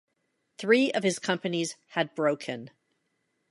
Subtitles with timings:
[0.57, 2.71] Three of his companies had broken.